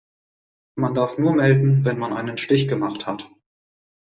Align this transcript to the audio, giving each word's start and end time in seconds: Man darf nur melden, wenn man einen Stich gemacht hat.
Man 0.79 0.95
darf 0.95 1.19
nur 1.19 1.35
melden, 1.35 1.85
wenn 1.85 1.99
man 1.99 2.11
einen 2.13 2.35
Stich 2.39 2.67
gemacht 2.67 3.05
hat. 3.05 3.29